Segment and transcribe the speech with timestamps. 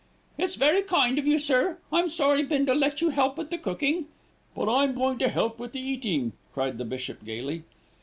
[0.35, 1.77] "It's very kind of you, sir.
[1.93, 4.07] I'm sorry Bindle let you help with the cooking."
[4.55, 7.65] "But I'm going to help with the eating," cried the bishop gaily.